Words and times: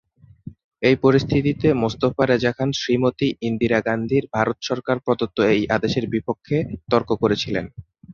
এই 0.81 0.95
পরিস্থিতিতে 1.03 1.67
মোস্তফা 1.81 2.23
রেজা 2.25 2.51
খান 2.51 2.69
শ্রীমতী 2.73 3.27
ইন্দিরা 3.41 3.79
গান্ধীর 3.87 4.23
ভারত 4.35 4.57
সরকার 4.69 4.97
প্রদত্ত 5.05 5.37
এই 5.53 5.63
আদেশের 5.75 6.05
বিপক্ষে 6.13 6.57
তর্ক 6.91 7.09
করেছিলেন। 7.21 7.65